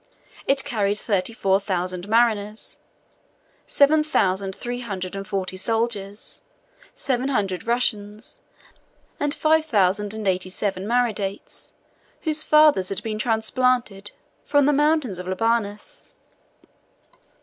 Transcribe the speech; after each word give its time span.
It 0.47 0.63
carried 0.63 0.97
thirty 0.97 1.31
four 1.31 1.59
thousand 1.59 2.07
mariners, 2.09 2.79
seven 3.67 4.03
thousand 4.03 4.55
three 4.55 4.79
hundred 4.79 5.15
and 5.15 5.27
forty 5.27 5.57
soldiers, 5.57 6.41
seven 6.95 7.27
hundred 7.29 7.67
Russians, 7.67 8.39
and 9.19 9.31
five 9.31 9.63
thousand 9.65 10.15
and 10.15 10.27
eighty 10.27 10.49
seven 10.49 10.87
Mardaites, 10.87 11.73
whose 12.21 12.41
fathers 12.41 12.89
had 12.89 13.03
been 13.03 13.19
transplanted 13.19 14.09
from 14.43 14.65
the 14.65 14.73
mountains 14.73 15.19
of 15.19 15.27
Libanus. 15.27 16.15